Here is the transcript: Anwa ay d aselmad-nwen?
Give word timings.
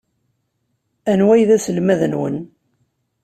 Anwa 1.11 1.31
ay 1.33 1.43
d 1.47 1.49
aselmad-nwen? 1.55 2.35